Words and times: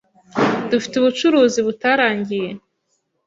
Dufite 0.69 0.95
ubucuruzi 0.97 1.59
butarangiye. 1.67 2.49